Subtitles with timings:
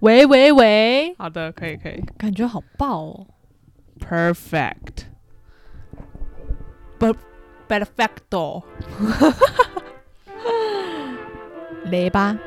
[0.00, 3.26] 喂喂喂，好的，可以可以感觉好爆哦。
[3.98, 5.06] ，perfect。
[6.98, 7.12] 不
[7.68, 8.62] ，perfecto。
[11.90, 12.38] 雷吧。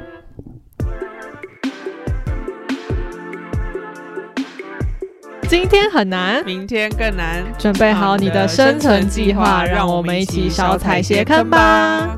[5.50, 7.44] 今天很难，明天更难。
[7.58, 12.16] 准备好你的生存计划，让我们一起少踩些坑吧。。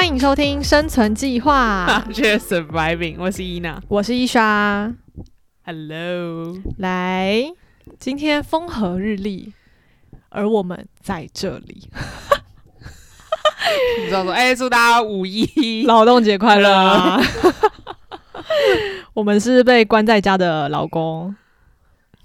[0.00, 2.02] 欢迎收听《生存计划》
[2.40, 3.78] surviving，我是伊娜。
[3.86, 4.90] 我是伊莎。
[5.62, 7.52] Hello，来，
[7.98, 9.52] 今天风和日丽，
[10.30, 11.90] 而我们在这里。
[14.00, 17.20] 你知道说，哎、祝大家五一劳动节快乐啊！
[19.12, 21.36] 我们是被关在家的老公。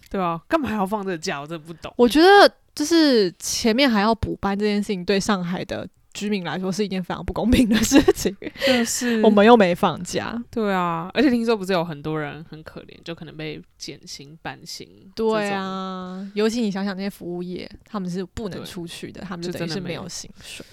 [0.10, 1.42] 对啊，干嘛还要放这个假？
[1.42, 1.94] 我真的不懂。
[1.98, 8.36] 我觉得就是前面还要补班这件事情，对上海的居民来说是一件非常不公平的事情。
[8.66, 14.90] 就是我们又没放假，对啊，而且听说不是有很多人很可怜，就可能被减薪、半薪。
[15.14, 20.66] 对，啊，尤其你想想那些服务业，他们是不能出去的，他们就等于是没有薪水。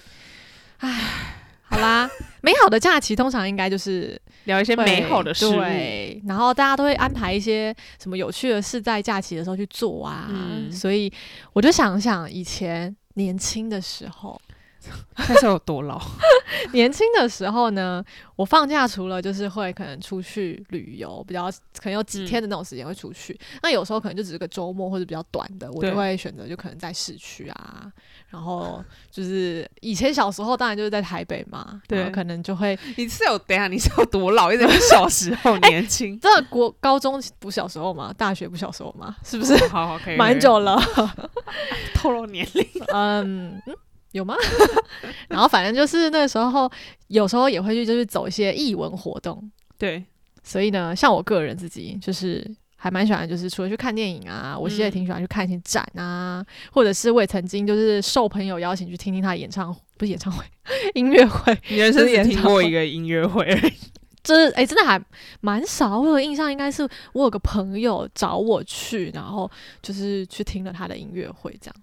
[0.77, 2.09] 唉，好啦，
[2.41, 5.53] 美好的假期通常应该就是聊一些美好的事物。
[5.53, 10.27] 对，然后大家都会安排一些什么有趣的事在假期的时候去做啊。
[10.29, 11.11] 嗯所以
[11.53, 14.39] 我就想想以前年轻的时候，
[15.29, 16.01] 那时候有多老？
[16.71, 18.03] 年轻的时候呢，
[18.35, 23.37] 我放假除了就是会可能出去旅游，比较可能有几嗯天的那种时间会出去。
[23.61, 27.91] 那有时候可能就只是个周末或者比较短的，我对就会选择就可能在市区啊。
[28.29, 34.51] 然后就是以前小时候当然就是在台北嘛，对可能就会你是有等一下你是有多老？
[34.51, 39.55] 一直说小时候 年轻，这国高中不小时候嘛，大学不小时候嘛，是不是？
[39.67, 40.79] 好好可以，蛮久了，
[41.93, 42.65] 透露年龄。
[42.91, 43.75] 嗯嗯，
[44.13, 44.35] 有吗？
[45.29, 46.71] 然后反正就是那时候，
[47.07, 50.03] 有时候也会去就是走一些艺文活动，对，
[50.43, 60.43] 所以呢，像我个人自己就是还蛮喜欢，就是除了去看电影啊，我其实也嗯挺喜欢去看一些展啊，或者是我也曾经就是受朋友邀请去听听他的演唱，不是演唱会，
[60.95, 63.73] 音乐会，你人生就是只听演唱会过一个音乐会而已。
[64.23, 64.97] 就是哎、真的还
[65.41, 65.99] 蛮少。
[65.99, 71.75] 我有印象，应该是我有个朋友找我去，然后就是去听了他的音乐会这样。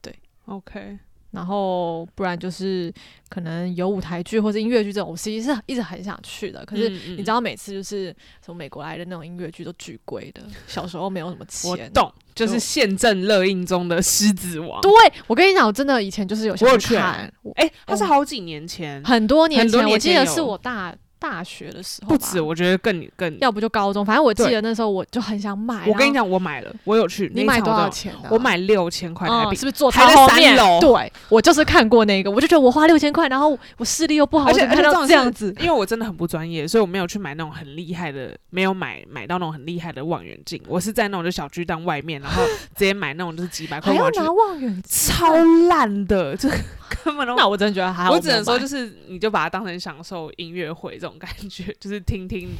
[0.00, 0.14] 对
[0.46, 0.98] OK，
[1.32, 2.92] 然后不然就是
[3.28, 6.64] 可能有舞台剧或者音乐剧这种，我其实是一直很想去的。
[6.64, 11.90] 可是你知道，每次就是从美国来的那种音乐剧都巨贵的，小时候没有什么我钱。
[11.92, 14.80] 懂，就是就现正热映中的《狮子王》。
[14.82, 14.92] 对，
[15.26, 23.38] 我跟你讲，我真的以前就是有去去看，我哎，它是哦好几年前，很多年前，我记得是我大大学的时候，不止，我觉得更更。
[23.38, 25.86] 要不就高中，反正我记得那时候我就很想买。
[25.86, 27.30] 我跟你讲，我买了，我有去。
[27.32, 28.12] 你买多少钱？
[28.28, 30.56] 我买六千块台嗯，币是，不是坐还在三？
[30.56, 40.60] 楼对，我就是看过那个，我就觉得我花六千块，然后我视力又不好，而且看到这样子，因为我真的很不专业，所以我没有去买那种很厉害的，没有买买到那种很厉害的望远镜。
[40.66, 42.42] 我是在那种就小巨蛋外面，然后
[42.74, 45.36] 直接买那种就是几百块还要拿望远镜，超
[45.68, 48.10] 烂的，就根本都那我真的觉得还好。
[48.10, 52.50] 我只能说，就是你就把它当成享受音乐会这种感觉， 就是听听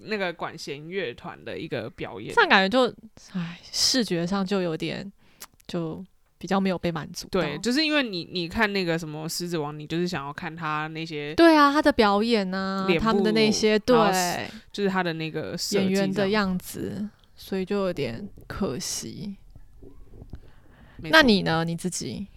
[0.00, 2.40] 那个管弦乐团的一个表演这。
[2.40, 2.94] 样感觉就，
[3.32, 5.10] 唉，视觉上就有点
[5.66, 6.04] 就
[6.38, 7.28] 比较没有被满足。
[7.28, 13.96] 对，就是因为你你看那个什么《狮子王》，你就是想要看他那些，对啊，他的表演呢、脸他们的那些对
[14.72, 19.36] 就是他的那个演员的样子，所以就有点可惜。
[21.04, 21.64] 那你呢？
[21.64, 22.28] 你自己？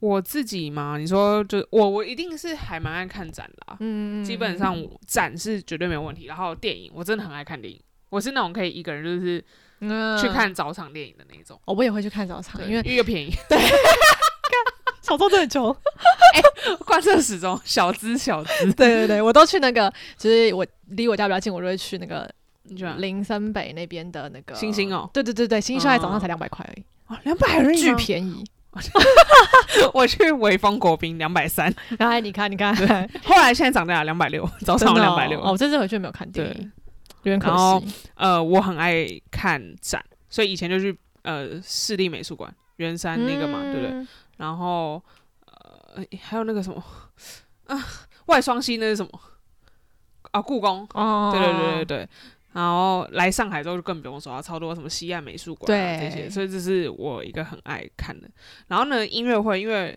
[0.00, 6.24] 我自己嘛，你说就我我一定是还蛮爱看展的、啊，嗯，基本上我展是绝对没有问题。
[6.24, 9.44] 然后电影我真的很爱看电影，我是那种可以一个人就是
[9.80, 13.58] 嗯去看早场电影的那种，哦，我也会去看早场，因为因为又便宜， 对
[15.02, 15.76] 小时候真的很穷。
[16.86, 18.72] 贯彻始终，小资小资。
[18.74, 22.30] 对对对，我都去那个，就是我离我家比较近，我就会去那个
[22.98, 28.44] 林森北那边的那个星星哦对对对对，星星秀才早上才哦两百块而已，哦，两百而已巨便宜。
[29.92, 32.74] 我去潍坊国宾两百三，然后你看，你看，
[33.24, 35.40] 后来现在涨价两百六，早上的两百六。
[35.40, 36.72] 哦，我这次回去没有看电影，
[37.24, 37.94] 有点可然后惜。
[38.14, 43.90] 呃，我很爱看展，所以以前就去呃市立美术馆圆山那个嘛，对不对？
[43.90, 44.08] 嗯？
[44.36, 45.02] 然后
[45.46, 46.82] 呃还有那个什么
[47.66, 47.76] 啊，
[48.26, 49.10] 外双溪那是什么
[50.30, 50.40] 啊？
[50.40, 52.08] 故宫，哦，对对对对对。
[52.52, 58.28] 然后来上海之后就更不用说了，超多什么西岸美术馆啊这些，所以这是我一个很爱看的。
[58.68, 59.96] 然后呢，音乐会，因为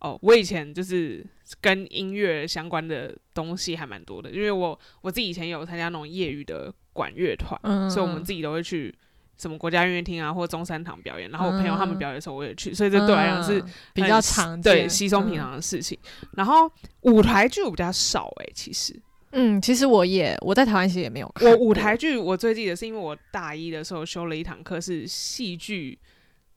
[0.00, 1.24] 哦，我以前就是
[1.60, 8.94] 跟音乐相关的东西还蛮多的，因为我我自己以前有参加那种业余的管乐团，嗯，所以我们自己都会去
[9.36, 11.30] 什么国家音乐厅啊，或中山堂表演。
[11.30, 15.40] 然后我朋友他们嗯表演的时候，我也去，所以这对我来讲是嗯比很较常见，对稀松平嗯。
[15.40, 15.98] 常的事情。
[16.32, 16.70] 然后
[17.02, 18.98] 舞台剧我比较少诶、其实
[19.32, 25.98] 嗯，其实我也我在台湾其实也没有看过我舞台剧我最记得是因为我大一的时候修了一堂课是戏剧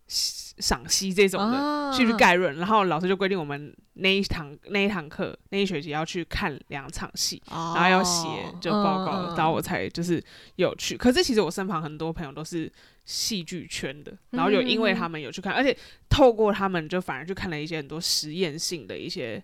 [0.07, 1.57] 赏析这种的。
[1.57, 8.27] 啊戏剧概论，然后老师就规定我们那一堂那一堂课那一学期要去看两场戏，然然后要写
[8.59, 10.19] 就报告，嗯然后我才就是
[10.55, 10.97] 有去。
[10.97, 12.71] 可是其实我身旁很多朋友都是
[13.05, 15.77] 戏剧圈的，然后有因为他们有去看，而且
[16.09, 19.43] 透过他们就反而去看了一些很多实验性的一些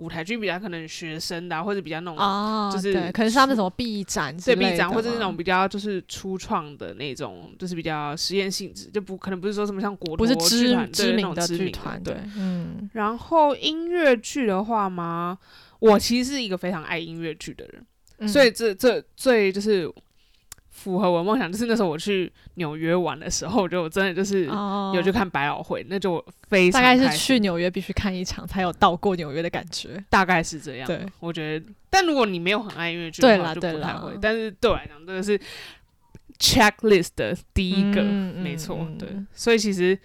[0.00, 12.14] 舞台剧，比较可能学生的、啊、或者比较那种啊，就是对，可能是他们什么 B 展之对 B 展，或者是那种比较就是初创的那种，就是比较实验性质，就不可能不是说什么像国不是知知名的剧团，对。
[12.14, 12.88] 对。，嗯。
[12.94, 15.38] 然后音乐剧的话嘛，
[15.78, 17.86] 我其实是一个非常爱音乐剧的人，
[18.18, 18.28] 嗯。
[18.28, 19.86] 所以这这最就是
[20.70, 30.02] 符合我的梦想，就是那时候我去纽约玩的时候，就我真的就是哦有去看百老汇，那就非常大概是去纽约必须看一场才有到过纽约的感觉。
[30.08, 30.86] 大概是这样。
[30.86, 34.18] 对，我觉得，但如果你没有很爱音乐剧的对话，对啦不太会。
[34.22, 35.38] 但是对我来讲，这个是
[36.38, 39.08] checklist 的第一个，没错，嗯对。
[39.34, 39.98] 所以其实，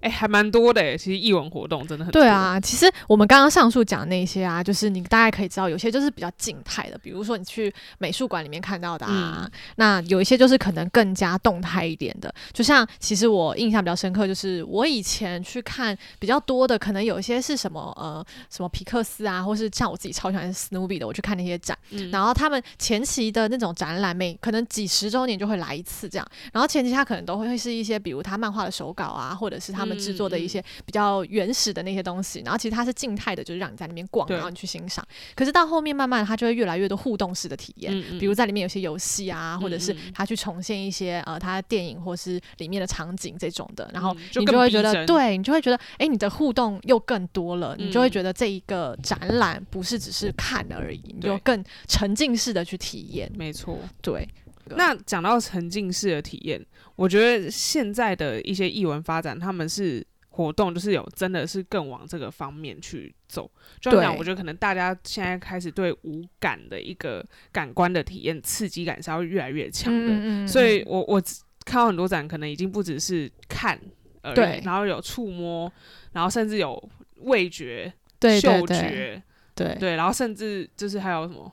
[0.00, 0.96] 哎、还蛮多的耶。
[0.96, 12.32] 其实艺文活动真的很多对，啊，其实我们刚刚上述讲那些啊，就是你大概可以知道，有些就是比较静态的，比如说你去美术馆里面看到的啊，嗯那有一些就是可能更加动态一点的。
[12.52, 26.26] 就像其实我印象比较深刻，就是我以前去看比较多的，可能有一些是什么呃什么皮克斯啊，或是像我自己超喜欢 Snoopy 的，我去看那些展，嗯然后他们前期的那种展览，每可能几十周年就会来一次这样。
[26.52, 32.42] 然后前期他可能都会是一些，比如他漫画的手稿啊，或者是他们制作的一些比较原始的那些东西。
[32.44, 35.06] 然后其实它是静态的，就是让你在里面逛，然后你去欣赏。
[35.34, 37.92] 可是到后面慢慢它就会越来越多互动式的体验。
[38.18, 53.30] 比如在里面有些游戏啊，或者是嗯嗯他去重现一些呃它的电影或是里面的场景这种的，然后你就会觉得，对你就会觉得，哎，你的互动又更多了，你就会嗯觉得这一个展览不是只是看而已，你就更沉浸式的去体验。
[53.36, 53.78] 没错。
[54.02, 54.28] 对，
[54.76, 56.64] 那讲到沉浸式的体验，
[56.96, 63.50] 我觉得现在的一些艺文发展，他们是活动，就是有真的是更往这个方面去走。
[63.80, 70.08] 就像讲，我觉得可能大家现在开始对五感的一个感官的体验刺激感是要越来越强的。
[70.10, 71.20] 嗯所以我我
[71.64, 73.78] 看到很多展，可能已经不只是看
[74.22, 75.70] 而对已，然后有触摸，
[76.12, 76.90] 然后甚至有
[77.22, 79.22] 味觉、嗅觉，
[79.54, 81.52] 对对，然后甚至就是还有什么？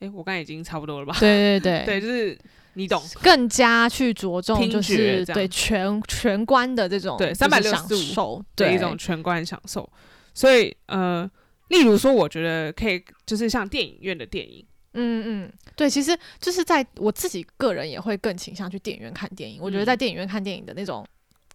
[0.00, 1.16] 诶，我刚才已经差不多了吧？
[1.20, 2.38] 对对对对，就是
[2.74, 9.88] 你懂， 更加去着重就是对全全观的这种对就是365享受，的对一种全观享受。
[10.32, 11.28] 所以呃，
[11.68, 14.64] 例如说，我觉得可以，就是像电影院的电影，
[14.94, 19.58] 嗯嗯，对，其实就是在我自己个人也会更倾向去电影院看电影。
[19.60, 21.06] 我觉得嗯在电影院看电影的那种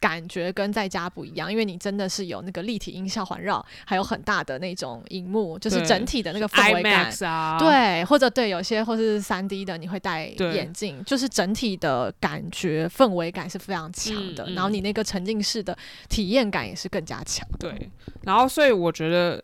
[0.06, 7.12] 感觉跟在家不一样，因为你真的是有那个立体音效环绕，还有很大的那种荧幕，就是整体的那个氛围感。
[7.22, 15.75] 啊，，对，或者对有些或是三 D 的，你会戴眼镜，就是整体的感觉氛围感是非常强的，嗯嗯然后你那个沉浸式的
[16.08, 17.48] 体验感也是更加强。
[17.60, 17.90] 对。
[18.22, 19.44] 然后，所以我觉得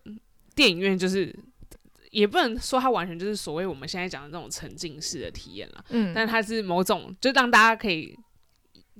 [0.53, 1.35] 电影院就是。
[2.11, 8.13] 也不能说它完全就是所谓我们现在讲的那种沉浸式的体验了，嗯，但它是某种就让大家可以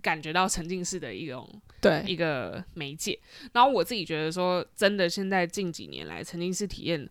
[0.01, 1.47] 感觉到沉浸式的一种
[1.79, 3.17] 对，一个媒介。
[3.53, 7.07] 然后我自己觉得说，真的现在近几年来沉浸式体验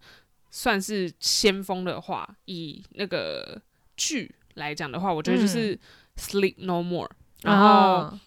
[0.50, 3.60] 算是先锋的话，以那个
[3.96, 5.76] 剧来讲的话，我觉得就是
[6.16, 7.08] 《Sleep No More》，
[7.42, 8.20] 然后啊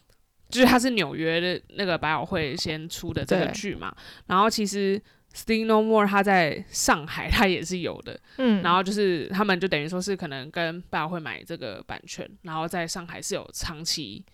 [0.48, 3.94] 就是它是纽约的那个百老汇先出的这个对剧嘛，
[4.26, 5.00] 然后其实。
[5.36, 14.24] Sleep No More，它在上海它也是有的， 嗯，然后就是他们就等于说是可能跟百老汇买这个版权，然后在上海是有长期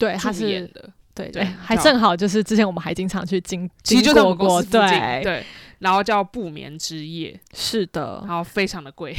[0.00, 5.46] 对，他是演是的，对对对，还正好就是之前我们还经常去经经其实就在我过过，们公司附近，对，对，
[5.80, 9.14] 然后叫不眠之夜，是的，然后非常的贵，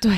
[0.00, 0.12] 对。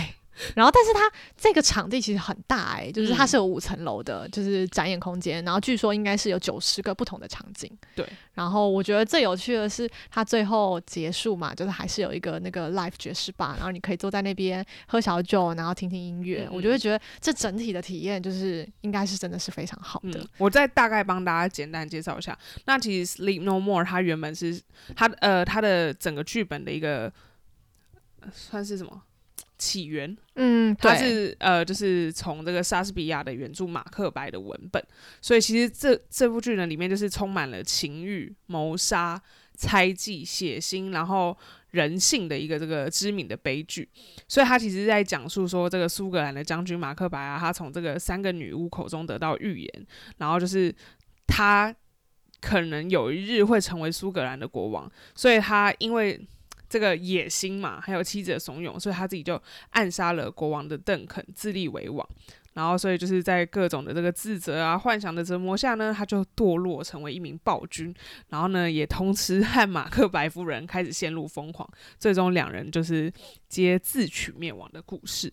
[0.54, 1.00] 然后，但是它
[1.36, 5.44] 这个场地其实很大哎、就是它嗯是有五层楼的，就是展演空间。
[5.44, 7.70] 然后据说应该是有九十个不同的场景。
[7.94, 8.06] 对。
[8.34, 16.46] 然后我觉得最有趣的是，它最后结束嘛，就是还是有一个那个 live 爵士吧，然后你可以坐在那边喝小酒，然后听听音乐。
[16.50, 20.20] 嗯我就会觉得这整体的体验就是应该是真的是非常好的。
[20.20, 22.36] 嗯，我再大概帮大家简单介绍一下。
[22.64, 24.60] 那其实《Sleep No More》它原本是
[24.96, 27.12] 它呃它的整个剧本的一个
[28.20, 29.02] 呃算是什么
[29.60, 30.16] 起源？
[30.36, 34.82] 嗯，它，是呃就是从这个莎士比亚的原著《马克白》的文本，
[35.20, 39.20] 所以其实这这部剧呢里面就是充满了情欲、谋杀、
[39.54, 41.36] 猜忌、血腥，然后
[41.72, 43.86] 人性的一个这个知名的悲剧。
[44.26, 49.86] 所以他其实在讲述说，这个苏格兰的将军马克白啊，他从这个三个女巫口中得到预言，
[50.16, 50.74] 然后就是
[51.26, 51.74] 他
[52.40, 56.18] 可能有一日会成为苏格兰的国王，所以他因为
[56.70, 62.08] 这个野心嘛，还有妻子的怂恿，所以他自己就暗杀了国王的邓肯，自立为王。
[62.54, 67.94] 然后，所以就是在各种的这个自责啊、幻想的折磨下呢，他就堕落成为一名暴君。
[68.28, 73.12] 然后呢，也同时和马克白夫人开始陷入疯狂，最终两人就是
[73.48, 75.32] 皆自取灭亡的故事。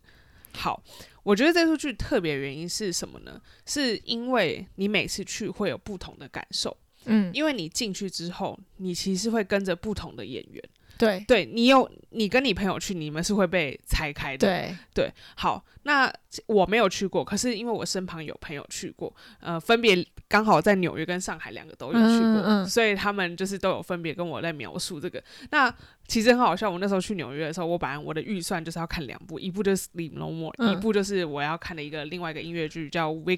[0.54, 0.82] 好，
[1.24, 3.42] 我觉得这出剧特别原因是什么呢？
[3.66, 6.76] 是因为你每次去会有不同的感受，
[7.06, 10.64] 嗯，因为你进去之后，你其实会跟着不同的演员。
[10.98, 14.48] 对对你有你跟你朋友去，你们是会被拆开的。
[14.48, 16.12] 对对，好，那
[16.48, 25.24] 我没有去过，可是因为我身旁有朋友去过，呃，分别刚好在纽约跟上海两个都有去过，嗯嗯所以他们就是都有分别跟我在描述这个。
[25.52, 25.74] 那
[26.08, 33.38] 其实很好笑，我那时候去纽约的时候，我本来我的预算就是要看两部，一部就是《Sleep No More》，嗯一部就是我要看的一个另外一个音乐剧叫《Wicked》，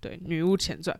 [0.00, 0.98] 对，《女巫前传》。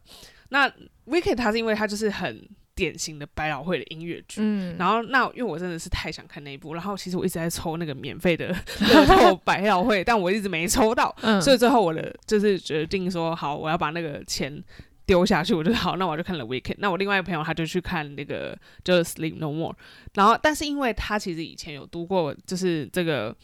[0.50, 0.68] 那
[1.06, 14.62] 《Wicked》它是因为它就是很典型的百老汇的音乐剧，嗯，然后那因为我真的是太想看那一部，然后其实我一直在抽那个免费的乐透 百老汇，但我一直没抽到，嗯所以最后我的就是决定说，好，我要把那个钱
[15.04, 16.76] 丢下去，我就好，那我就看了 Weekend。
[16.78, 19.74] 那我另外一个朋友他就去看那个就是 Sleep No More，
[20.14, 23.34] 然后但是因为他其实以前有读过就是这个。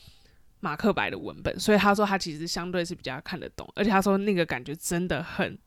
[0.61, 5.59] 马克白的文本，所以他说他其实相对是比较看得懂，而且他说那个感觉真的很，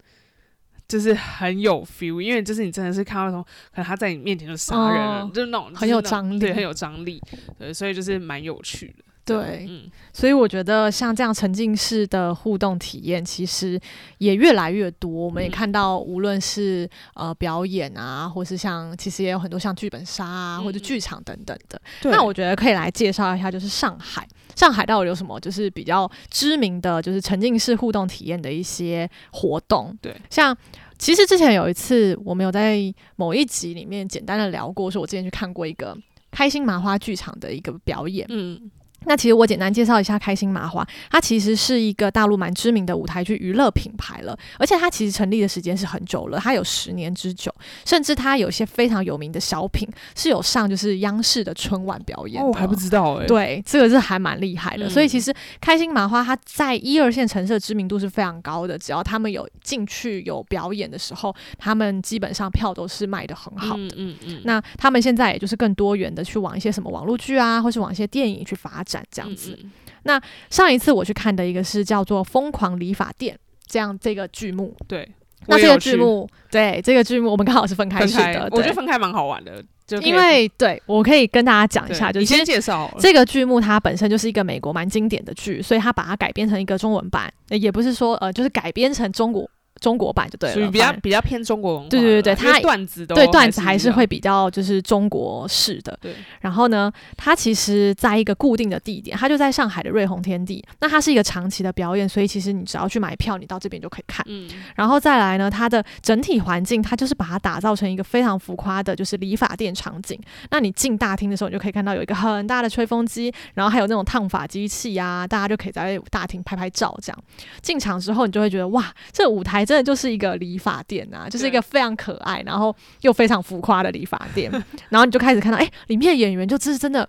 [0.88, 7.22] 就是很有 feel，因为就是你真的是看到从，可能他在你面前就杀人了，哦就是那种很有张力对，很有张力，
[7.60, 9.04] 对，所以就是蛮有趣的。
[9.28, 13.80] 对，嗯，所以我觉得像这样沉浸式的互动体验，其实
[14.20, 15.12] 也越来越多。
[15.12, 21.80] 我们也嗯看到，无论是呃表演啊，或是像其实也有很多像剧本杀啊，嗯或者剧场等等的。
[22.04, 29.96] 那我觉得可以来介绍一下，就是上海，上海到底有什么就是比较知名的就是沉浸式互动体验的一些活动。
[30.02, 30.58] 对，像。
[31.00, 32.80] 其实之前有一次，我们有在
[33.18, 35.96] 某一集里面简单的聊过，说我之前去看过一个
[36.32, 38.26] 开心麻花剧场的一个表演。
[38.32, 38.60] 嗯
[39.08, 47.54] 那其实我简单介绍一下开心麻花，它其实是一个大陆蛮知名的舞台剧娱乐品牌了，而且它其实成立的时间是很久了，它有十年之久，
[47.86, 54.88] 甚至它有些非常有名的小品是有上就是央视的春晚表演哦，还不知道哎、对，这个是还蛮厉害的。
[54.88, 63.84] 嗯所以其实开心麻花它在一二线城市的知名度是非常高的，只要他们有进去有表演的时候，他们基本上票都是卖的很好的。
[63.84, 69.58] 嗯嗯嗯，那他们现在也就是更多元的去往一些什么网络剧啊，或是往一些电影去发展这样子。
[69.62, 69.72] 嗯
[70.04, 73.36] 嗯上一次我去看的一个是叫做《疯狂理发店》
[73.66, 74.74] 这样这个剧目。
[74.88, 75.06] 对，
[75.48, 95.98] 那这个剧目，对这个剧目我们刚好是分开开去的，，我觉得分开蛮好玩的，就因为对我可以跟大家讲一下，就你先是其实介绍这个剧目它本身就是一个美国蛮经典的剧，所以它把它改编成一个中文版，呃也不是说呃，就是改编成中国中国版就对了，属于比较比较偏中国文化对对对的啦因为它段子都对段子还是会比较就是中国式的。
[96.02, 100.64] 对，然后呢，它其实在一个固定的地点，它就在上海的瑞虹天地。
[100.80, 104.26] 那它是一个长期的表演，所以其实你只要去买票，你到这边就可以看。
[104.28, 110.20] 嗯然后再来呢，它的整体环境，它就是把它打造成一个非常浮夸的，就是理发店场景。
[110.52, 116.98] 那你进大厅的时候，你就可以看到有一个很大的吹风机，然后还有那种烫发机器啊，大家就可以在大厅拍拍照。
[117.02, 117.24] 这样
[117.62, 124.50] 进场之后，你就会觉得哇，这舞台真的就是一个理发店啊，就是一个非常可爱，然后又非常浮夸的理发店。
[124.90, 127.08] 然后你就开始看到，哎、里面的演员就是真的。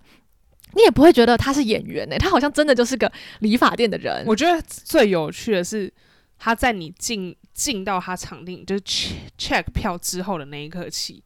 [0.74, 4.22] 你也不会觉得他是演员呢、他好像真的就是个理发店的人。
[4.26, 5.90] 我觉得最有趣的是，
[6.38, 11.24] 他在你进进到他场地，就是 check check 票之后的那一刻起，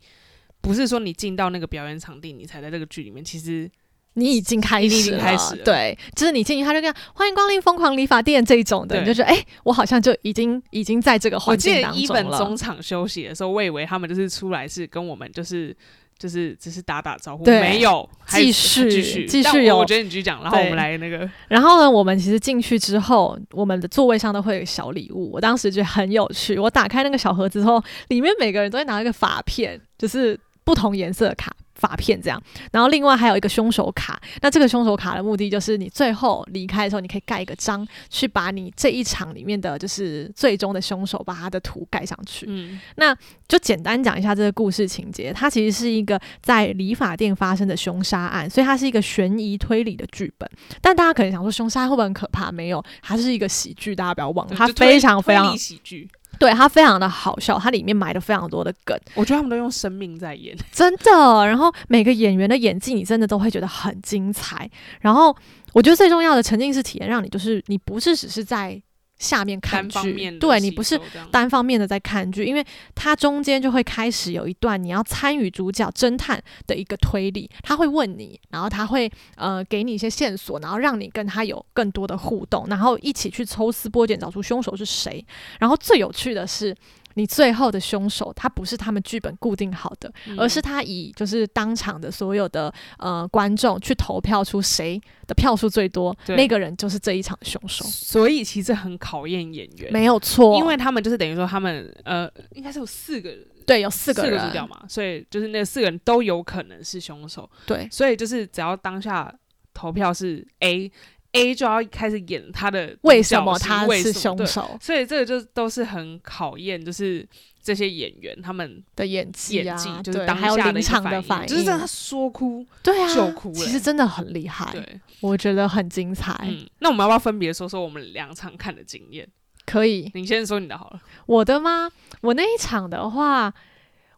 [0.60, 3.22] 不是说你进到那个表演场地，你才在这个剧里面。
[3.22, 3.68] 其实
[4.14, 12.38] 你已经开始了，开始了对，就是你进去他就跟欢迎光临疯狂理发店这一种的，你就觉得哎、我好像就已经已经在这个环境记得一当中了。
[12.38, 15.76] 本中场休息的时候，我以为他们就是出来是跟我们就是。
[16.18, 26.56] 就是只是打打招呼，对没有继续继续继续有我觉得你继续讲，然后我们来那个然后呢，我们其实进去之后，我们的座位上都会有小礼物，我当时觉得很有趣。
[26.56, 31.54] 我打开那个小盒子之后，里面每个人都会拿一个发片，就是不同颜色的卡。
[31.74, 32.40] 发片这样，
[32.70, 34.20] 然后另外还有一个凶手卡。
[34.40, 42.46] 那这个凶手卡的目的就是，你最后离开的时候，你可以盖一个章，去把你这一场里面的就是最终的凶手把他的图盖上去。
[42.48, 43.16] 嗯那
[43.48, 50.48] 就简单讲一下这个故事情节，它其实是一个在理发店发生的凶杀案，所以它是一个悬疑推理的剧本。
[50.80, 52.52] 但大家可能想说，凶杀会不会很可怕？
[52.52, 56.08] 没有，它是一个喜剧，大家不要忘了，它非常非常喜剧，
[56.42, 60.56] 对，它非常的好笑，它里面埋了非常多的梗，我觉得他们都用生命在演。
[60.72, 61.46] 真的。
[61.46, 64.68] 然后每个演员的演技，你真的都会觉得很精彩。
[65.00, 65.34] 然后
[65.72, 68.80] 我觉得最重要的沉浸式体验，让你就是你不是只是在
[69.22, 71.00] 下面看剧对你不是
[71.30, 85.24] 单方面的在看剧，因为它中间就会开始有一段你要参与主角侦探的一个推理，他会问你，然后他会呃给你一些线索，然后让你跟他有更多的互动，然后一起去抽丝剥茧找出凶手是谁。
[85.60, 86.74] 然后最有趣的是。
[87.14, 100.56] 你最后的凶手，他不是他们剧本固定好的，而是嗯他以就是当场的所有的呃观众去投票出谁的票数最多，那个人就是这一场凶手，所以其实很考验演员，没有错。
[100.56, 109.32] 因为他们就是等于说他们呃应该是有四个人对有四个四人，个主角嘛，所以就是那四个人都有可能是凶手，对所以就是只要当下
[109.72, 110.90] 投票是 A。
[111.32, 117.26] A 就要开始演他的为什么他是凶手所以这个就都是很考验，就是
[117.62, 129.26] 这些演员他们的演技啊，演技，就是当还有临下的场的反应，反就是让他说哭对啊，就哭其欸实真的很厉害，对，我觉得很精彩，嗯，那我们要不要分别说说我们两场看的经验？
[129.64, 130.10] 可以。
[130.14, 131.00] 你先说你的好了。
[131.24, 131.88] 我的吗？
[132.20, 133.52] 我那一场的话，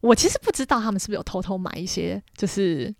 [0.00, 2.92] 我其实不知道他们是不是有偷偷买一些，就是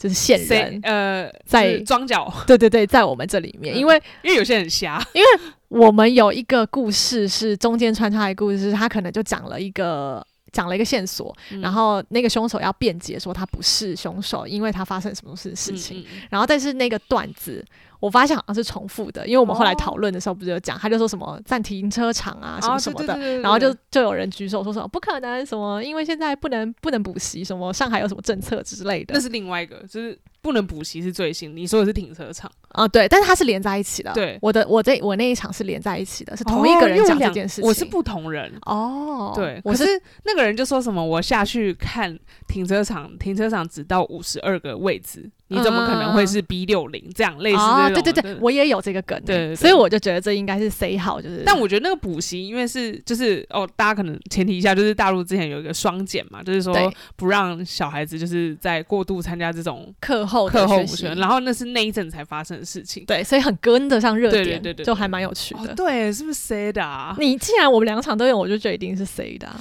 [0.00, 5.28] 就是线谁人，呃在就是装脚， 对对对，在我们这里面，嗯因为因为有些人瞎，因为
[5.68, 10.26] 我们有一个故事是中间穿插的故事，是他可能就讲了一个。
[10.52, 16.04] 讲了一个线索，嗯然后那个凶手要辩解说他不是凶手，因为他发生什么事事情。
[16.28, 17.64] 然后但是那个段子，
[18.00, 31.54] 我发现好像是重复的，因为我们后来哦讨论的时候不是有讲，他就说什么在停车场啊什么哦什么的，然后就就有人举手说什么不可能什么，因为现在不能不能补习，什么上海有什么政策之类的那是另外一个，就是不能补习是最新。
[31.54, 34.12] 你说的是停车场，啊、对，但是它是连在一起的。
[34.14, 37.68] 对我的我这我那一场是连在一起的，是同一个人讲这件事情。
[37.68, 38.50] 我是不同人。
[38.64, 39.84] 哦，对，我可是
[40.24, 47.58] 那个人就说什么，我下去看停车场，停车场只到五十二个位置，你怎么可能会是 B 六零这样类似？
[47.92, 56.74] 对对对，我也有这个梗欸，对所以我就觉得这应该是 say 好，就是但我觉得那个补习，因为是就是哦，大家可能前提一下，就是大陆之前有一个双减嘛，就是说
[57.16, 63.04] 不让小孩子就是在过度参加这种课后课后补习，然后那是那一阵才发生的事情。
[63.04, 67.16] 对，所以很跟得上热点，对对对对就还蛮有趣哦的。，对，是不是 C 的啊？
[67.18, 69.60] 你既然我们两场都有，我就觉得一定是 say 的啊、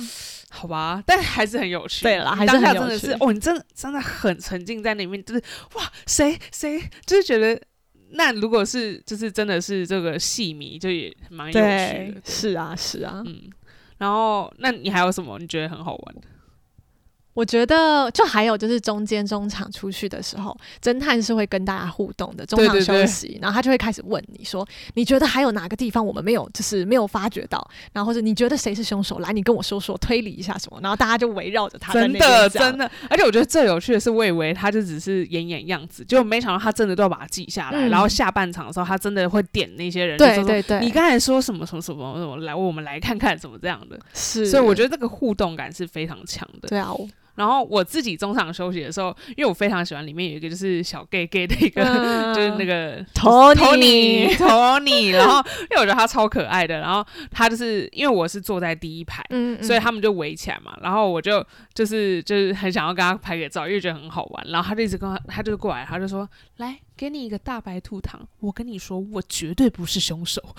[0.49, 2.03] 好吧，但还是很有趣。
[2.03, 5.43] 对啦还是当下很有趣真的是哦，你真的真的很沉浸在里面，就是
[5.75, 7.59] 哇，谁谁就是觉得。
[8.12, 13.21] 那如果是就是真的是这个戏迷，就也蛮有趣对的，，是啊，是啊。
[13.23, 13.47] 嗯。
[13.99, 16.21] 然后，那你还有什么你觉得很好玩的？
[17.39, 46.67] 我觉得就还有就是中间中场出去的时候，侦探是会跟大家互动的，中场对对对休息，然后他就会开始问你说，你觉得还有哪个地方我们没有就是没有发觉到，然后或者你觉得谁是凶手，来你跟我说说，推理一下什么，然后大家就围绕着他在真那边讲的真的，而且我觉得最有趣的是，我以为他就只是演演样子，结果没想到他真的都要把它记下来，嗯然后下半场的时候，他真的会点那些人，对对对，你刚才说什么什么什么什么，来我们来看看怎么这样的，是，所以我觉得这个互动感是非常强的。
[46.67, 47.08] 对啊，我
[47.39, 61.41] 然后我自己中场休息的时候，因为我非常喜欢里面有一个就是小 gay gay 的一个，嗯 就是那个 Tony Tony，然后因为我觉得他超可爱的，然后他就是因为我是坐在第一排，嗯，嗯所以他们就围起来嘛，然后我就
[61.73, 64.45] 就是就是很想要跟他拍个照，因为觉得很好玩。
[64.49, 70.41] 然后他就一直跟他，他就过来，他就说：“来，给你一个大白兔糖，我跟你说，我绝对不是凶手。”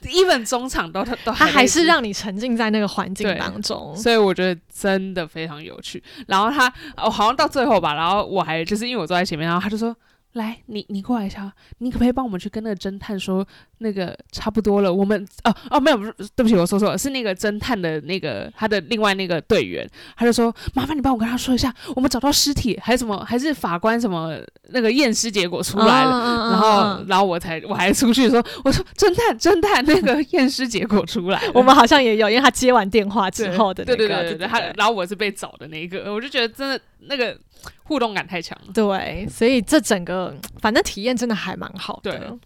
[0.00, 6.00] 就是 even 中场都他都他还是让你沉浸在那个环境当中，所以我觉得真的非常有趣。
[6.28, 9.94] 然后他哦，好像到最后吧，然后我还就是因为我坐在前面，然后他就说
[10.34, 13.44] ：“来，你你过来一下，你可不可以帮我们去跟那个侦探说，
[13.78, 24.38] 那个差不多了，我们哦哦没有，不是对不起，我说错了，是那个侦探的那个他的另外那个队员，他就说麻烦你帮我跟他说一下，我们找到尸体还是什么，还是法官什么
[24.68, 26.10] 那个验尸结果出来了。
[26.10, 37.36] 嗯然后，然后我才我还出去说，我说侦探侦探，那个验尸结果出来，我们好像也有，因为他接完电话之后的那个，对对对对，他然后我是被找的那一个，我就觉得真的那个
[37.82, 38.72] 互动感太强了。
[38.72, 42.18] 对，所以这整个反正体验真的还蛮好的。
[42.18, 42.38] 对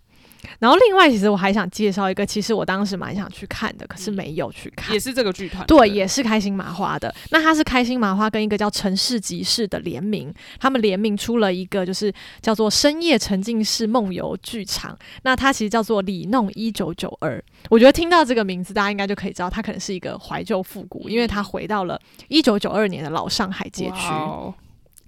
[0.61, 4.93] 然后另外，其实我还想介绍一个，其实我当时蛮想去看的，可是嗯没有去看。
[4.93, 7.13] 也是这个剧团，对，也是开心麻花的。
[7.31, 14.97] 那它是开心麻花跟一个叫城市集市的联名，他们联名出了一个就是叫做深夜沉浸式梦游剧场。
[15.23, 17.43] 那它其实叫做里弄一九九二。
[17.71, 21.99] 我觉得听到这个名字，大家应该就可以知道它可能是一个怀旧复古，因为它回到了
[22.29, 24.13] 一九九二年的老上海街区。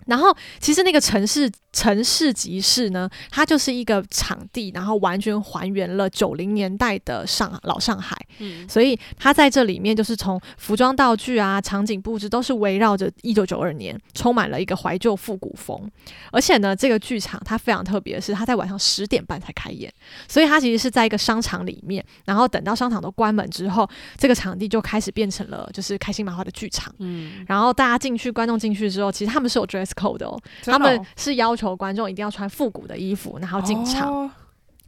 [0.06, 8.16] 然后其实那个城市城市集市呢，它就是一个场地，然后完全还原了九零年代的上老上海。
[8.38, 15.90] 嗯所以它在这里面就是从服装道具啊、场景布置都是围绕着一九九二年，充满了一个怀旧复古风。
[16.32, 19.92] 而且呢，这个剧场它非常特别的是，它在晚上十点半才开演，
[20.28, 26.94] 所以它其实是在一个商场里面，然后等到商场都关门之后，这个场地就开始变成了就是开心麻花的剧场。
[26.98, 34.12] 嗯，然后大家进去，观众进去之后，其实他们是有 dress code 的哦，他们哦是要求观众一定要穿复古的衣服，然后进场。
[34.12, 34.30] 哦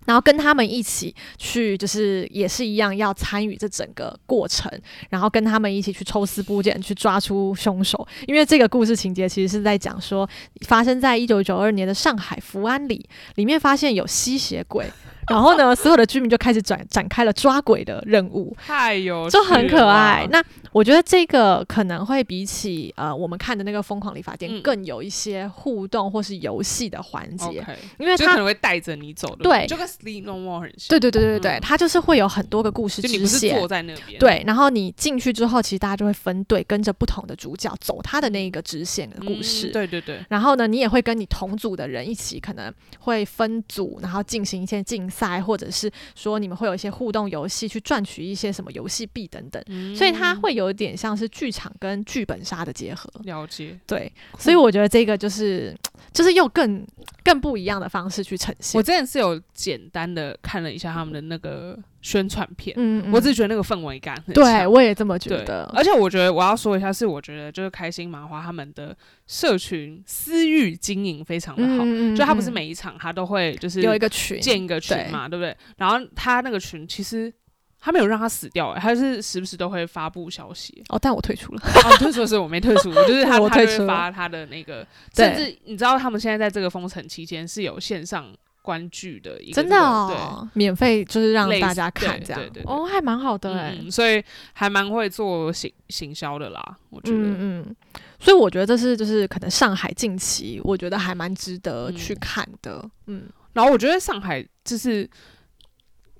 [0.08, 4.72] 然后跟他们一起去，就是也是一样要参与这整个过程，
[5.10, 8.08] 然后跟他们一起去抽丝剥茧，去抓出凶手。
[8.26, 10.26] 因为这个故事情节其实是在讲说，
[10.62, 14.90] 发生在一九九二年的上海福安里，里面发现有吸血鬼，
[15.30, 18.56] 然后呢，所有的居民就开始展展开了抓鬼的任务。
[18.58, 20.26] 太有就很可爱。
[20.30, 27.64] 那我觉得这个可能会比起呃我们看的那个《疯狂理发店》嗯更有一些互动或是游戏的环节
[27.98, 33.68] 因为它可能会带着你走的，对就跟 Sleep No More 很像，对对对对对，嗯它就是会有很多个故事支线不是坐。
[33.68, 39.68] 在那边，对，然后你进去之后，其实大家就会分队，跟着不同的主角走他的那一个支线的嗯，故事。
[39.68, 49.62] 对对对，然后呢，你也会跟你同组的人一起，可能会分组，然后进行一些竞赛，或者是说你们会有一些互动游戏，去赚取一些什么游戏币等等。
[49.66, 53.10] 嗯所以它会有点像是剧场跟剧本杀的结合。
[53.24, 53.78] 了解。
[53.86, 55.76] 对，所以我觉得这个就是
[56.12, 56.86] 就是用更
[57.22, 58.78] 更不一样的方式去呈现。
[58.78, 63.12] 我之前是有简单的看了一下他们的那个宣传片，嗯，嗯。
[63.12, 75.56] 我只是觉得那个氛围感很对强我也这么觉得，而且我觉得我要说一下，是我觉得就是开心麻花他们的社群私域经营非常的好，嗯就他不是嗯每一场他都会就是有一个群，建一个群嘛，对不对？
[75.76, 77.32] 然后他那个群其实
[77.80, 80.82] 他没有让他死掉、欸，他是时不时都会发布消息。
[80.88, 81.62] 哦，但我退出了。
[81.84, 88.26] 哦，退出的是我没退出，就是 他他就会我退出了发他的那个，甚至你知道他们现在在这个封城期间是有线上
[88.60, 93.70] 观剧的一个真的这个哦，免费就是让大家看这样哦，还蛮好的。
[93.70, 97.18] 嗯，所以还蛮会做行行销的啦，我觉得。
[97.18, 97.76] 嗯嗯，
[98.18, 102.90] 所以我觉得这是就是可能上海近期，我觉得还蛮值得去嗯看的。
[103.06, 103.22] 嗯
[103.54, 105.08] 然后我觉得上海就是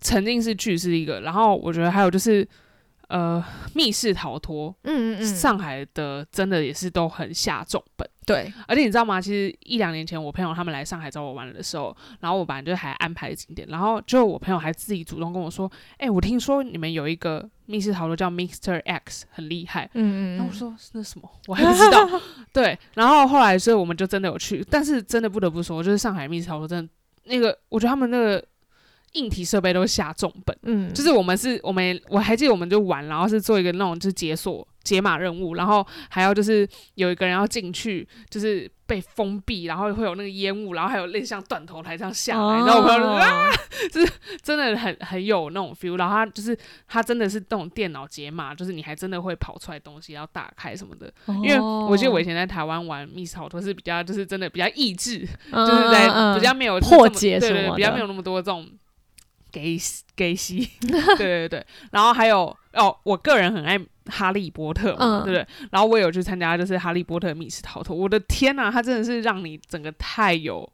[0.09, 2.47] 沉浸式剧是一个，然后我觉得还有就是
[3.09, 3.45] 呃
[3.75, 8.09] 密室逃脱，嗯嗯嗯，上海的真的也是都很下重本。
[8.25, 9.21] 对，而且你知道吗？
[9.21, 18.83] 其实一两年前我朋友他们来上海找我玩的时候，然后我本来就还安排景点，然后就我朋友还自己主动跟我说：“哎、我听说你们有一个密室逃脱叫 Mr.
[18.85, 22.07] X，很厉害。”嗯嗯嗯，然后我说那什么，我还不知道。
[22.53, 26.93] 对，然后后来所以我们就真的有去，但是真的不得不说，就是上海密室逃脱真的
[27.25, 28.45] 那个，我觉得他们那个
[29.13, 30.57] 硬体设备都下重本。
[30.63, 43.53] 嗯，就是我们是我们我还记得我们就玩，然后是做一个那种就是解锁解码任务，然后还要就是有一个人要进去，就是被封闭，然后会有那个烟雾，然后还有类似像断头台这样下来，然后我朋友啊，哦
[44.43, 55.19] 真的很很有那种 feel，然后他就是他真的是那种电脑解码，就是你还真的会跑出来东西要打开什么的，因为我记得我以前在台湾玩密室逃脱是比较就是真的比较益智，
[55.53, 58.67] 就就是在比较没有破这么对对，解什么比较没有那么多这种
[59.51, 59.79] 给
[60.17, 61.67] 给戏， 对对对。
[61.91, 65.47] 然后还有哦，我个人很爱哈利波特嘛，嗯对不对？
[65.71, 70.69] 然后我有去参加就是哈利波特密室逃脱，我的天呐，它真的是让你整个太有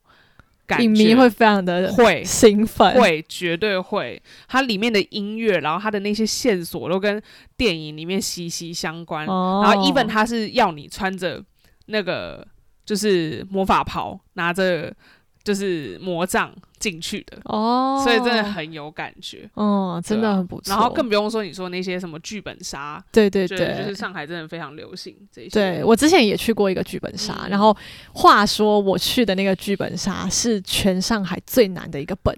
[0.67, 7.23] 感觉，影迷会非常的会兴奋，会绝对会，它里面的音乐，然后它的那些线索都跟
[7.57, 9.27] 电影里面息息相关。
[9.27, 11.43] 哦，然后 even 它是要你穿着
[11.87, 12.47] 那个
[12.85, 14.95] 就是魔法袍，拿着
[15.45, 19.49] 就是魔杖进去的，哦，所以真的很有感觉。
[19.55, 20.75] 哦，真的很不错。
[20.75, 25.49] 然后更不用说你说那些什么剧本杀，对对对，就是上海真的非常流行这些。
[25.51, 27.77] 对我之前也去过一个剧本杀，嗯然后
[28.15, 32.35] 话说我去的那个剧本杀是全上海最难的一个本，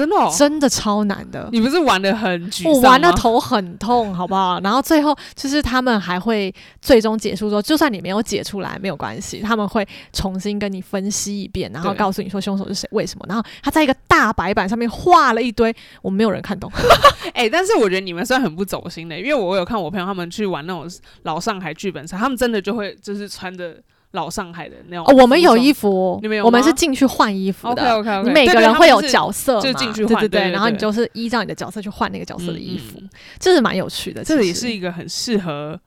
[0.00, 1.46] 真的、哦，真的超难的。
[1.52, 2.80] 你不是玩的很沮丧我？
[2.80, 4.58] 玩的头很痛，好不好？
[4.60, 13.26] 然后最后就是他们还会最终结束说，就算你没有解出来没有关系，他们会重新跟你分析一遍，然后告诉你说凶手是谁、为什么。
[13.28, 16.72] 然后他在一个大白板上面画了一堆，我们没有人看懂。
[17.34, 20.88] 哎、但是我觉得你们算很不走心的，因为我有看我朋友他们去玩那种
[21.24, 23.76] 老上海剧本杀，他们真的就会就是穿着
[24.12, 27.82] 老上海的那种哦，我们有衣服服，你们有我们是进去换衣服的。
[27.82, 33.00] ，OK OK OK，你每个人会有角色嘛，就进去换对换对对然后你就是依照你的角色去换那个角色的衣服，
[33.38, 34.24] 这是蛮有趣的。
[34.24, 35.80] 这也是一个很适合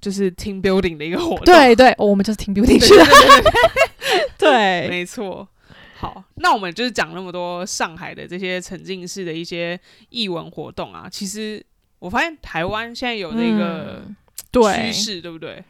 [0.00, 1.44] 就是 team building 的一个活动。
[1.44, 3.04] 对对、哦我们就是 team building 去的，
[4.36, 5.48] 对，没错。
[5.98, 9.78] 好，那我们就是讲那么多上海的这些沉浸式的一些
[10.10, 11.64] 艺文活动啊，其实
[12.00, 14.16] 我发现台湾现在有那个嗯
[14.50, 15.62] 对趋势，对不对？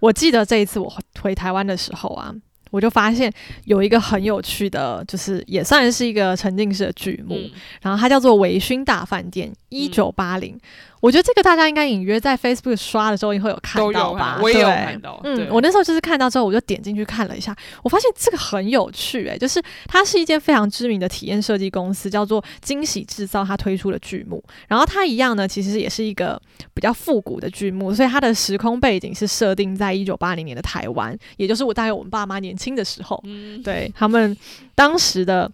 [0.00, 2.34] 我记得这一次我回回台湾的时候啊，
[2.70, 3.32] 我就发现
[3.64, 7.50] 有一个很有趣的，就是也算是一个沉浸式的剧目，嗯。
[7.82, 10.58] 然后它叫做《微醺大饭店》，一九八零。
[11.00, 14.38] 我觉得这个大家应该隐约在 Facebook 刷的时候也会有看到吧？
[14.38, 15.20] 有看，我也有对看到。
[15.24, 24.42] 嗯，我那时候就是看到之后，我就点进去看了一下，我发现这个很有趣、诶，就是它是一间非常知名的体验设计公司，叫做惊喜制造，它推出的剧目。
[24.68, 26.40] 然后它一样呢，其实也是一个
[26.74, 34.36] 比较复古的剧目，所以它的时空背景是设定在一九八零年的台湾，也就是我大概我们爸妈年轻的时候，嗯，对他们
[34.74, 35.50] 当时的。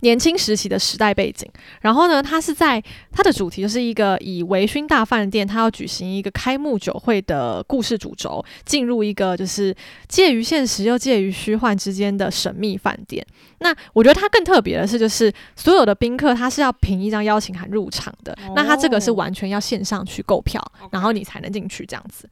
[0.00, 1.48] 年轻时期的时代背景，
[1.80, 9.74] 然后呢，它是在它的主题就是一个以微醺大饭店，它要举行一个开幕酒会的故事主轴，进入一个就是
[10.08, 13.24] 介于现实又介于虚幻之间的神秘饭店。
[13.58, 20.60] 那我觉得它更特别的是，就是所有的宾客他是要凭一张邀请函入场的，那他这个是完全要线上去购票，
[20.90, 22.28] 然后你才能进去这样子。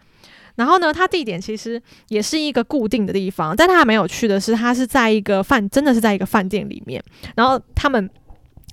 [0.58, 7.02] 然后呢，它地点其实也是一个固定的地方，但它没有去的是，它是在一个饭，真的是在一个饭店里面，
[7.34, 8.10] 然后他们。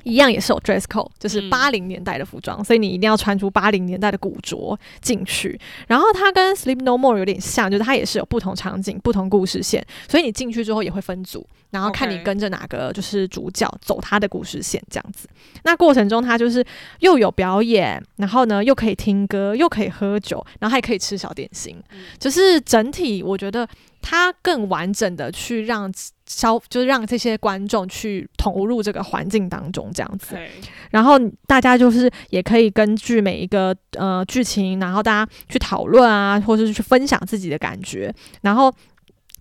[0.05, 5.59] 一样也是有 dress code，就是嗯八零年代的服装，所以你一定要穿出八零年代的古着进去。
[5.87, 15.27] 然后它跟 Sleep No More 有点像，就是它也是有不同场景、不同故事线，所以你进去之后也会分组，然后看你跟着哪个就是主角走他的故事线这样子。
[15.63, 16.63] 那过程中，它就是
[16.99, 23.67] 又有表演，然后呢又可以听歌，又可以喝酒，然后还可以吃小点心，嗯就是整体我觉得
[24.01, 25.91] 它更完整的去让
[26.25, 30.35] 消，就是让这些观众去投入这个环境当中这样子。
[30.91, 38.73] 然后大家就是也可以根据每一个呃剧情，然后大家去讨论啊，或者是去分享自己的感觉，然后。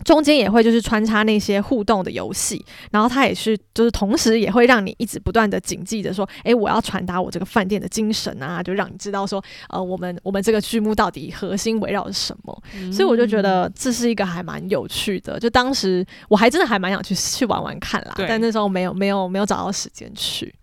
[0.04, 12.62] 中间也会就是穿插那些互动的游戏，然后它也是就是同时也会让你一直不断的谨记着说，诶，我要传达我这个饭店的精神啊，就让你知道说，呃，我们我们这个剧目到底核心围绕着什么。
[12.92, 20.54] 所以我就觉得这是一个还蛮有趣的，就当时我还真的还蛮想去去玩玩看啦，但那时候没有没有没有找到时间去。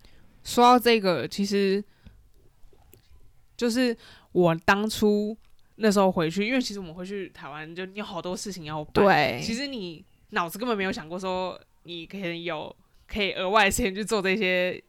[0.44, 1.82] 说到这个，其实
[3.56, 3.96] 就是
[4.32, 5.36] 我当初
[5.76, 12.74] 那时候回去，因为其实我们回去台湾就你有好多事情要办。，对，其实你脑子根本没有想过说你可以有
[13.06, 14.82] 可以额外的时间去做这些。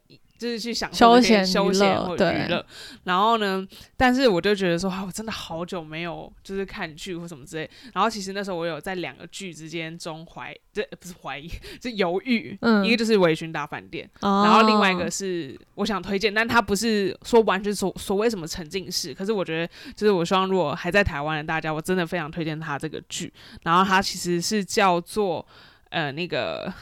[0.43, 2.17] 就是去享受休闲休闲或娱
[2.49, 2.65] 乐，
[3.05, 7.69] 然后呢，但是我就觉得说，啊，我真的好久没有就是看剧或什么之类。
[7.93, 11.49] 然后其实那时候我有在两个剧之间中怀，这不是怀疑，
[11.81, 12.57] 是犹豫。
[12.59, 23.31] 嗯一个就是《微醺大饭店》，然然后另外一个是我想推荐，但它不是说完全所所谓什么沉浸式，可是我觉得就是我希望如果还在台湾的大家，我真的非常推荐它这个剧。
[23.63, 25.47] 然后它其实是叫做
[25.89, 26.73] 呃那个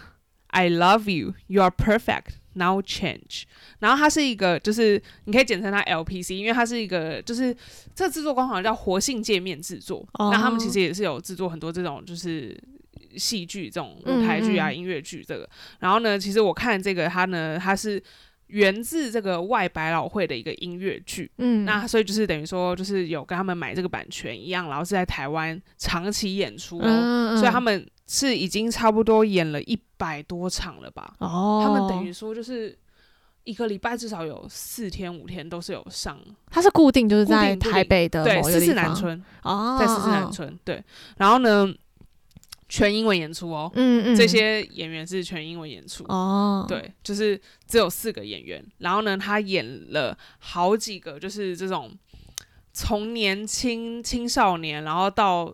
[0.48, 2.41] I love you, you are perfect.
[2.54, 3.44] Now change，
[3.80, 7.56] 然后它是一个，就是你可以简称它 LPC，因为它是一个，就是
[7.96, 10.06] 这个制作工好像叫活性界面制作。
[10.14, 12.62] 哦那他们其实也是有制作很多这种，就是
[13.16, 15.50] 戏剧这种舞台剧啊、嗯嗯音乐剧这个。
[15.80, 18.02] 然后呢，其实我看这个它呢，它是
[18.52, 21.32] 源自这个外百老汇的一个音乐剧。
[21.38, 26.84] 嗯，那所以就是等于说，就是有跟他们买这个版权一样，然后是在台湾长期演出哦。
[26.86, 31.16] 嗯所以他们是已经差不多演了一百多场了吧？
[31.20, 32.78] 哦，他们等于说就是
[33.46, 40.84] 一个礼拜至少有四天五天都是有上，它是固定就是在台北的对，四四南村，哦，在四四南哦，村，对。
[41.18, 41.74] 然后呢，
[42.72, 46.06] 全英文演出哦，嗯嗯，这些演员是全英文演出。
[46.06, 51.92] 哦，，对，就是只有四个演员，然后呢，他演了好几个，就是这种
[52.72, 55.54] 从年轻青少年，然后到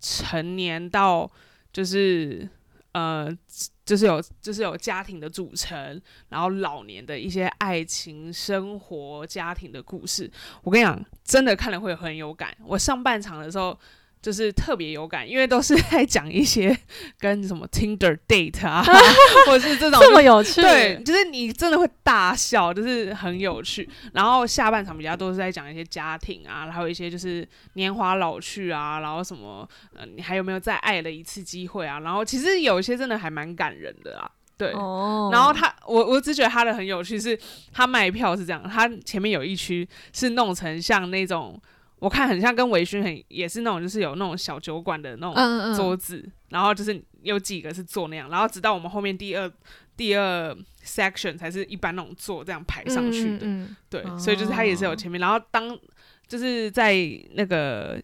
[0.00, 1.28] 成年，到
[1.72, 2.48] 就是
[2.92, 3.36] 呃，
[3.84, 10.30] 就是有就是有家庭的组成，然后老年的一些爱情、生活、家庭的故事。
[10.62, 12.56] 我跟你讲，真的看了会很有感。
[12.64, 13.76] 我上半场的时候。
[14.22, 16.74] 就是特别有感，因为都是 在讲一些
[17.18, 18.80] 跟什么 Tinder date 啊，
[19.46, 23.88] 或者是这种这么有趣，对，就是你真的会大笑，就是很有趣。
[24.14, 31.98] 然后下半场比较都是在讲一些家庭啊，还有一些就是年华老去啊，然后什么呃，你还有没有再爱了一次机会啊？
[32.00, 34.70] 然后其实有一些真的还蛮感人的啊，对。
[34.72, 37.36] 哦，然后他，我我只觉得他的很有趣，是
[37.72, 41.60] 他卖票是这样，他前面有一区是弄成像那种，
[42.02, 49.48] 我看很像跟微醺很也是那种，就是有那种小酒馆的那种嗯嗯桌子，然后就是有几个是坐那样，然后直到我们后面第二
[49.96, 50.52] 第二
[50.84, 53.46] section 才是一般那种坐这样排上去的，
[53.88, 55.78] 对，哦所以就是它也是有前面，然后当
[56.26, 56.92] 就是在
[57.34, 58.02] 那个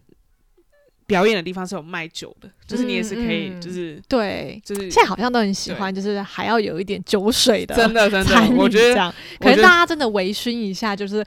[1.05, 4.61] 表演的地方是有卖酒的，就是你也是可以，就是对。
[4.63, 11.25] 就是现在好像都很喜欢，就是还要有一点酒水的真的真的，我觉得这样，可能大家真的微醺一下，就是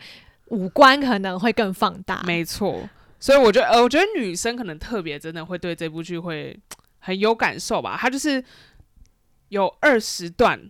[0.53, 2.23] 五官可能会更放大。
[2.25, 2.89] 没错，
[3.19, 6.57] 所以我觉得呃，我觉得女生可能特别真的会对这部剧会
[7.01, 7.97] 很有感受吧。
[7.99, 8.43] 它就是
[9.49, 10.61] 有二十段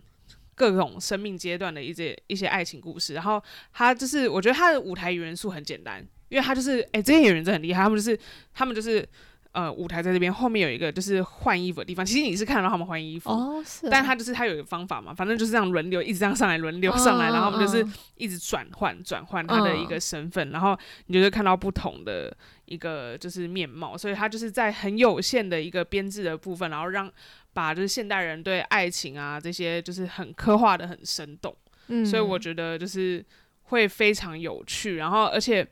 [0.55, 3.43] 各种生命阶段的一些一些爱情故事，然后
[3.73, 8.17] 它就是我觉得它的舞台元素很简单，因为它就是哎、这些演员真的很厉害，他们就是
[8.53, 9.07] 他们就是
[9.53, 22.35] 呃舞台在这边，后面有一个就是换衣服的地方，其实你是看得到他们换衣服，哦，是啊，但他就是他有一个方法嘛，反正就是这样轮流，一直这样上来轮流上来，然后我们就是嗯一直转换转换他的一个身份，然后你就会看到不同的
[22.65, 27.11] 一个就是面貌，所以他就是在很有限的一个编制的部分，然后让
[27.53, 31.55] 把就是现代人对爱情啊这些就是很刻画的很生动，
[31.87, 32.03] 嗯。
[32.03, 33.23] 所以我觉得就是
[33.63, 35.67] 会非常有趣，然后而且，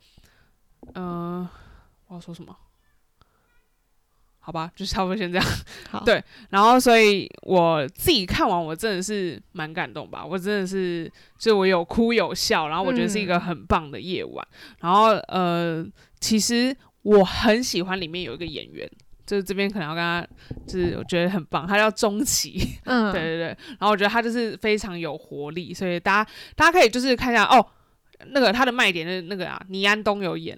[0.94, 1.50] 呃，
[2.08, 2.56] 我要说什么？
[4.44, 5.48] 好吧，就差不多先这样。
[5.90, 10.26] 好 对然后，所以我自己看完，我真的是蛮感动吧。
[10.26, 14.46] 我真的是，就我有哭有笑，然后我觉得是一个很棒的夜晚。
[14.80, 15.86] 然后，呃，
[16.20, 18.90] 其实我很喜欢里面有一个演员，
[19.28, 20.28] 就是这边可能要跟他，
[20.66, 22.80] 就是我觉得很棒，他叫钟琪。
[22.86, 27.64] 嗯， 对对对，然后我觉得他就是非常有活力，所以大家大家可以就是看一下哦，
[28.30, 30.58] 那个他的卖点是那个啊，倪安东有演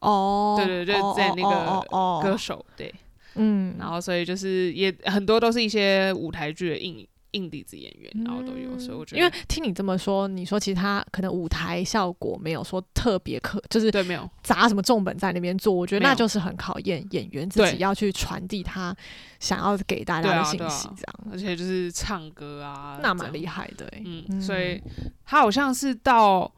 [0.00, 2.94] 哦，对对对哦在那个歌手，对，
[3.34, 14.26] 嗯，然后所以就是也很多都是一些舞台剧的硬硬底子演员，然后都有，所以我觉得因为听你这么说，你说其实他可能舞台效果没有说特别可，就是对没有。
[14.42, 18.96] 砸什么重本在那边做，我觉得那就是很考验演员自己要去传递他
[19.38, 23.30] 想要给大家的信息这样，而且就是唱歌啊，那蛮。
[23.32, 24.80] 厉害的欸嗯，所以
[25.26, 26.50] 他好像是到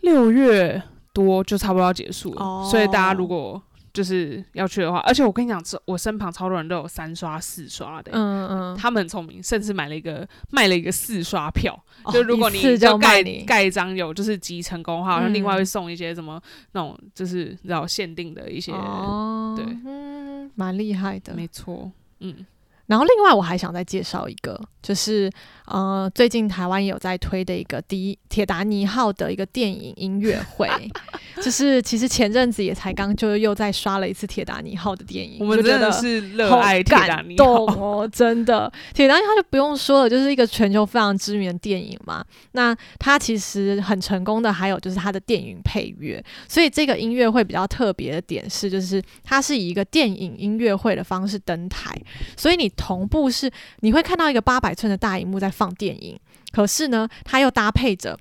[0.00, 0.82] 六月
[1.24, 2.68] 多就差不多要结束了，哦。
[2.70, 3.60] 所以大家如果
[3.92, 11.74] 就是要去的话，而且我跟你讲，这我身旁超多人都有三刷、四刷的，嗯嗯，他们很聪明，甚至买了一个卖了一个四刷票，
[12.04, 12.60] 哦就如果你
[13.00, 16.38] 盖盖一张有就是集成功的话，好像另外嗯会送一些什么
[16.72, 19.64] 那种就是你知道限定的一些，哦，对。
[19.86, 21.32] 嗯，蛮厉害的。
[21.34, 22.44] 没错，嗯，
[22.86, 25.30] 然后另外我还想再介绍一个，就是
[25.66, 30.68] 呃，最近台湾也有在推的一个迪铁达尼号的一个电影音乐会，
[31.42, 38.72] 就是其实前阵子也才刚就又再刷了一次铁达尼号的电影，我们真的是热好爱铁达感尼动号，哦，真的。
[38.94, 42.24] 铁达尼号就不用说了，就是一个全球非常知名的电影嘛。
[42.52, 46.22] 那它其实很成功的，还有就是它的电影配乐。
[46.48, 51.90] 所以这个音乐会比较特别的点是，就是它是以一个电影音乐会的方式登台，
[52.36, 56.18] 所以你同步是你会看到一个八百寸的大荧幕在放电影，
[56.52, 58.18] 可是呢，它又搭配着。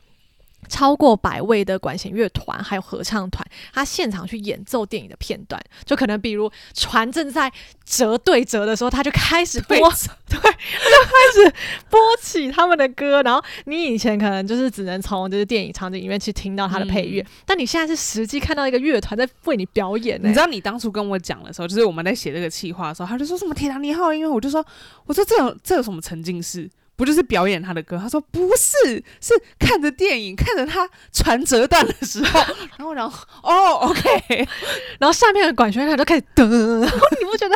[0.68, 7.52] 超过百位的管弦乐团还有合唱团，他现场去演奏电影的片段，就可能比如船正在
[7.86, 9.86] 折对折的时候，他就开始播，对
[10.40, 11.54] 对，他就开始
[11.90, 24.66] 播起他们的歌，然后你以前可能就是只能从就是电影场景里面去听到他的配乐，但你现在是实际看到一个乐团在为你表演、欸，你知道你当初跟我讲的时候，就是我们在写这个企划的时候，他就说什么铁达尼号因为，我就说，
[25.06, 26.70] 我说这有这有什么沉浸式？
[26.96, 27.98] 不就是表演他的歌？
[27.98, 32.40] 他说不是，是看着电影，看着他传折断的时候，
[32.78, 34.48] 然后然后哦，OK，
[35.00, 36.46] 然后下面的管弦乐团就开始噔，
[36.82, 37.56] 然后你不觉得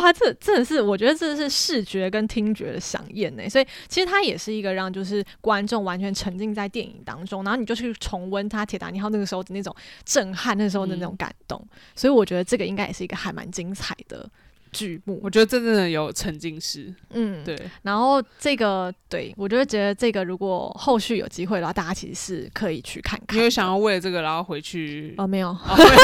[0.00, 3.48] 哇，这真的是我觉得这是视觉跟听觉的响应呢。
[3.48, 11.62] 所以其实它也是一个让就是观众完全沉浸在电影当中，然后你就去重温他铁达尼号那个时候的那种震撼，那时候的那种感动。
[11.94, 14.28] 所以我觉得这个应该也是一个还蛮精彩的
[14.72, 15.30] 剧目我。
[15.30, 23.36] 觉得真正的有沉浸式，嗯，对，然后这个对我就会觉得这个如果后续有机会的话，大家其实是可以去看看的。
[23.36, 25.14] 你有想要为了这个然后回去？
[25.16, 25.90] 哦，没有，哦没有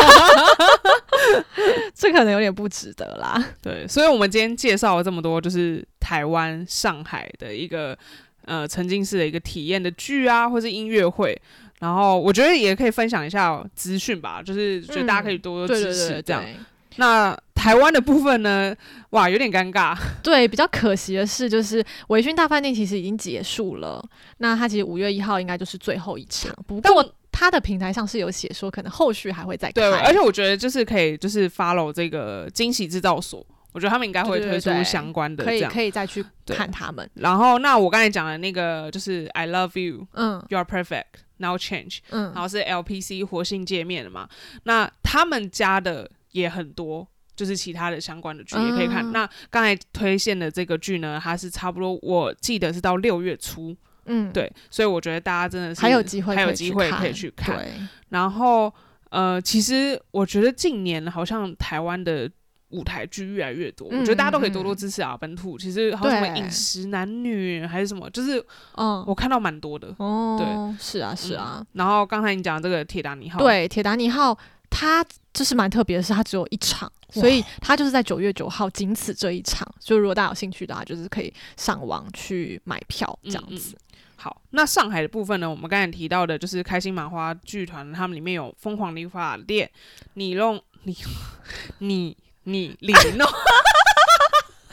[1.94, 3.44] 这可能有点不值得啦。
[3.60, 7.96] 对，所以我们今天介绍了这么多，就是台湾、上海的一个
[8.44, 11.38] 呃沉浸式的一个体验的剧啊，或是音乐会。
[11.80, 16.42] 然后我觉得也可以分享一下资讯吧，就是觉得大家可以多多支持对这样。
[16.42, 16.56] 对。
[16.98, 18.74] 那台湾的部分呢？
[19.10, 19.96] 哇，有点尴尬。
[20.22, 24.04] 对，比较可惜的是，就是维醺大饭店其实已经结束了。
[24.38, 29.72] 那它其实五月一号应该就是最后一场， 不但过它的平台上是有写说，可能后续还会再开。
[29.74, 35.62] 对，而且我觉得就是可以，就是 follow 这个惊喜制造所，我觉得他们应该会推出相关的可以。
[35.62, 37.08] 可以再去看他们。
[37.14, 44.28] 然后，那我刚才讲的那个就是 I love you, 嗯 you are perfect, now change，嗯然后是 LPC 活性界面的嘛。
[44.64, 49.04] 那他们家的也很多，就是其他的相关的剧也可以看。
[49.04, 57.56] 嗯那刚才推荐的这个剧呢，它是差不多我记得是到六月初，嗯，，对，所以我觉得大家真的是还有机会，还有机会可以去去看。
[57.56, 57.72] 对，
[58.08, 58.72] 然后
[59.10, 62.30] 呃，其实我觉得近年好像台湾的
[62.70, 65.16] 舞台剧越来越多，我觉得大家都可以多多支持啊。
[65.16, 68.38] 本土其实还有什么饮食男女还是什么，就是
[68.76, 69.94] 嗯，我看到蛮多的。
[69.98, 71.64] 哦，对是啊，是啊。
[71.72, 74.36] 然后刚才你讲的这个铁达尼号，，对，铁达尼号
[74.70, 79.66] 它就是蛮特别的是，它只有一场，所以它就是在九月九号，仅此这一场。
[79.80, 83.76] 就如果大家有兴趣的话，就是可以上网去买票这样子。
[84.16, 85.48] 好，那上海的部分呢？
[85.48, 89.70] 我们刚才提到的就是开心麻花剧团，他们里面有疯狂理发店，
[90.14, 90.96] 你弄你
[91.78, 93.26] 你你你弄。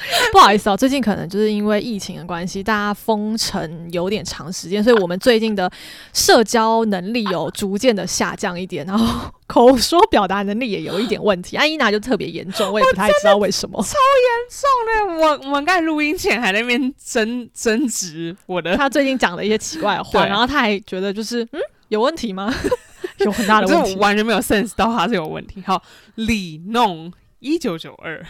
[0.32, 5.72] 不好意思哦，最近可能就是因为疫情的关系，大家封城有点长时间，所以我们最近的
[6.14, 11.56] 社交能力有逐渐的下降一点，然后 口说表达能力也有一点问题。
[11.58, 13.96] 安伊娜就特别严重，我也不太知道为什么，超
[14.26, 15.26] 严重的。
[15.26, 22.54] 我我们刚才录音前还在那边争争执我的，他最近讲了一些奇怪的话，然后他还觉得就是嗯有问题吗？
[23.20, 25.64] 有很大的问题，完全没有 sense 到他是有问题。
[25.66, 25.82] 好，
[26.16, 28.26] 李弄一九九二。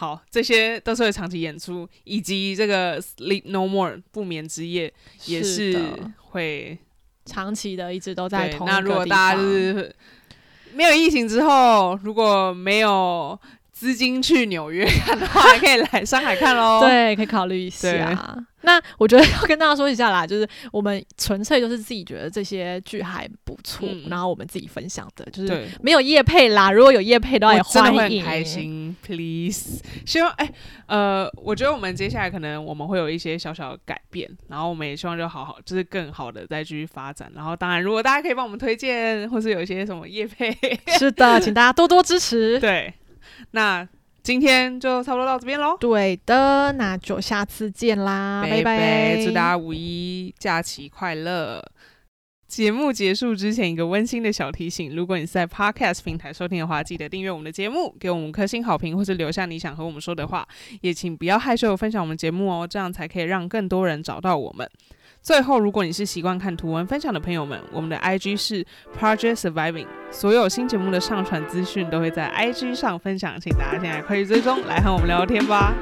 [0.00, 4.90] 好，这些都是会长期演出，以及这个 Sleep No More 不眠之夜
[5.26, 5.78] 也是
[6.16, 6.78] 会
[7.26, 9.94] 长期的，一直都在同那如果大家就是
[10.72, 13.38] 没有疫情之后，如果没有
[13.80, 16.80] 资金去纽约看的话，可以来上海看喽。
[16.84, 18.36] 对，可以考虑一下。
[18.62, 26.70] 那我觉得要跟大家说一下啦，就是我们纯粹就是自己觉得这些剧还不错，然后我们自己分享的，就是没有叶配啦。
[26.70, 28.22] 如果有叶配的话，也欢迎。
[28.22, 29.80] 开心，please。
[30.04, 30.52] 希望哎，
[30.84, 37.32] 呃，我觉得我们接下来可能我们会有一些小小的改变，然后我们也希望就好好，就是更好的再继续发展。
[37.34, 40.54] 然后当然，如果大家可以帮我们推荐，或是有一些什么叶配，
[40.98, 42.60] 是的，请大家多多支持。
[42.60, 42.92] 对，
[43.52, 43.88] 那。
[44.22, 45.74] 今天就差不多到这边喽。
[45.80, 49.24] 对的，那就下次见啦，拜拜！
[49.24, 51.64] 祝大家五一假期快乐。
[52.46, 60.46] 节目结束之前，一个温馨的小提醒：如果你是在 Podcast 平台收听的话，记得订阅我们的节目，给我们五颗星好评，或是留下你想和我们说的话。
[60.82, 64.68] 也请不要害羞的分享我们节目哦，这样才可以让更多人找到我们。
[65.22, 68.64] 最后，如果你是习惯看图文分享的朋友们，我们的 IG 是
[68.98, 75.74] Project Surviving，所有新节目的上传资讯都会在 IG 上分享，请大家现在快去追踪，来和我们聊天吧。